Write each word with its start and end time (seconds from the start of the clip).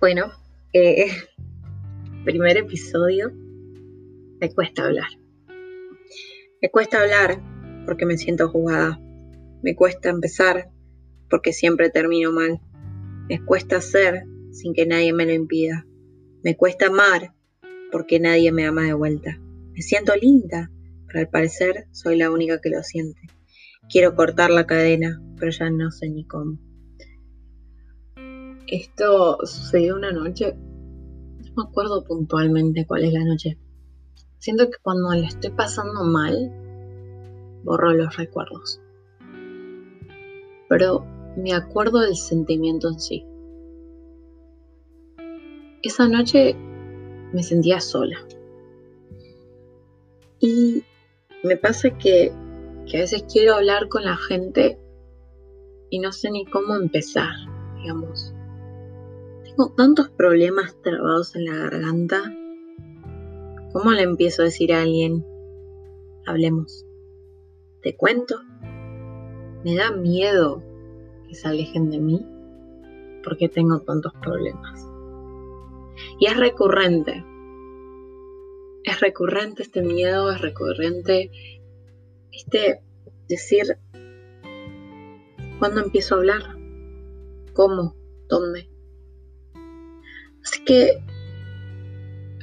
Bueno, 0.00 0.32
eh, 0.72 1.08
primer 2.24 2.56
episodio, 2.56 3.30
me 4.40 4.50
cuesta 4.54 4.86
hablar. 4.86 5.08
Me 6.62 6.70
cuesta 6.70 7.02
hablar 7.02 7.42
porque 7.84 8.06
me 8.06 8.16
siento 8.16 8.48
jugada. 8.48 8.98
Me 9.62 9.74
cuesta 9.74 10.08
empezar 10.08 10.70
porque 11.28 11.52
siempre 11.52 11.90
termino 11.90 12.32
mal. 12.32 12.62
Me 13.28 13.44
cuesta 13.44 13.76
hacer 13.76 14.24
sin 14.52 14.72
que 14.72 14.86
nadie 14.86 15.12
me 15.12 15.26
lo 15.26 15.34
impida. 15.34 15.86
Me 16.42 16.56
cuesta 16.56 16.86
amar 16.86 17.34
porque 17.92 18.20
nadie 18.20 18.52
me 18.52 18.64
ama 18.64 18.84
de 18.84 18.94
vuelta. 18.94 19.38
Me 19.74 19.82
siento 19.82 20.16
linda, 20.16 20.70
pero 21.08 21.20
al 21.20 21.28
parecer 21.28 21.88
soy 21.90 22.16
la 22.16 22.30
única 22.30 22.58
que 22.62 22.70
lo 22.70 22.82
siente. 22.82 23.20
Quiero 23.90 24.14
cortar 24.14 24.48
la 24.48 24.66
cadena, 24.66 25.20
pero 25.38 25.50
ya 25.50 25.68
no 25.68 25.90
sé 25.90 26.08
ni 26.08 26.24
cómo. 26.24 26.58
Esto 28.66 29.38
sucedió 29.44 29.96
una 29.96 30.12
noche, 30.12 30.54
no 30.54 31.52
me 31.56 31.68
acuerdo 31.68 32.04
puntualmente 32.04 32.86
cuál 32.86 33.04
es 33.04 33.12
la 33.12 33.24
noche. 33.24 33.58
Siento 34.38 34.70
que 34.70 34.78
cuando 34.82 35.12
le 35.12 35.26
estoy 35.26 35.50
pasando 35.50 36.04
mal, 36.04 36.50
borro 37.64 37.92
los 37.92 38.16
recuerdos. 38.16 38.80
Pero 40.68 41.04
me 41.36 41.52
acuerdo 41.52 42.00
del 42.00 42.16
sentimiento 42.16 42.88
en 42.88 43.00
sí. 43.00 43.26
Esa 45.82 46.08
noche 46.08 46.54
me 47.32 47.42
sentía 47.42 47.80
sola. 47.80 48.18
Y 50.38 50.84
me 51.42 51.56
pasa 51.56 51.90
que, 51.98 52.32
que 52.86 52.96
a 52.96 53.00
veces 53.00 53.24
quiero 53.30 53.54
hablar 53.54 53.88
con 53.88 54.04
la 54.04 54.16
gente 54.16 54.78
y 55.90 55.98
no 55.98 56.12
sé 56.12 56.30
ni 56.30 56.44
cómo 56.46 56.76
empezar, 56.76 57.34
digamos. 57.76 58.34
Tantos 59.68 60.08
problemas 60.08 60.74
trabados 60.80 61.36
en 61.36 61.44
la 61.44 61.54
garganta. 61.54 62.22
¿Cómo 63.74 63.92
le 63.92 64.02
empiezo 64.02 64.40
a 64.40 64.46
decir 64.46 64.72
a 64.72 64.80
alguien? 64.80 65.22
Hablemos. 66.24 66.86
¿Te 67.82 67.94
cuento? 67.94 68.40
Me 69.62 69.76
da 69.76 69.90
miedo 69.90 70.62
que 71.28 71.34
se 71.34 71.46
alejen 71.46 71.90
de 71.90 71.98
mí 71.98 72.26
porque 73.22 73.50
tengo 73.50 73.80
tantos 73.80 74.14
problemas. 74.22 74.88
Y 76.18 76.26
es 76.26 76.38
recurrente. 76.38 77.22
Es 78.84 78.98
recurrente 79.00 79.62
este 79.62 79.82
miedo, 79.82 80.30
es 80.30 80.40
recurrente 80.40 81.30
este 82.32 82.80
decir, 83.28 83.76
¿cuándo 85.58 85.82
empiezo 85.82 86.14
a 86.14 86.18
hablar? 86.18 86.42
¿Cómo? 87.52 87.94
¿Dónde? 88.26 88.70
Así 90.44 90.64
que 90.64 91.02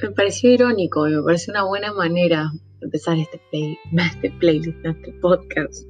me 0.02 0.12
pareció 0.12 0.52
irónico 0.52 1.08
y 1.08 1.16
me 1.16 1.24
pareció 1.24 1.52
una 1.54 1.64
buena 1.64 1.94
manera 1.94 2.52
de 2.80 2.86
empezar 2.86 3.18
este, 3.18 3.42
play, 3.50 3.78
este 3.98 4.32
playlist, 4.40 4.86
este 4.86 5.14
podcast. 5.14 5.88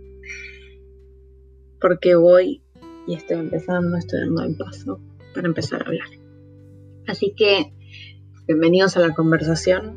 Porque 1.80 2.16
voy 2.16 2.62
y 3.08 3.16
estoy 3.16 3.38
empezando, 3.38 3.98
estoy 3.98 4.22
dando 4.22 4.44
el 4.44 4.56
paso 4.56 5.00
para 5.34 5.48
empezar 5.48 5.84
a 5.84 5.86
hablar. 5.86 6.10
Así 7.08 7.34
que, 7.36 7.74
bienvenidos 8.48 8.98
a 8.98 9.02
la 9.02 9.14
conversación. 9.14 9.96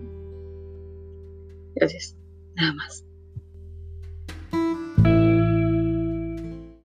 Gracias. 1.74 2.16
Nada 2.54 2.74
más. 2.74 3.09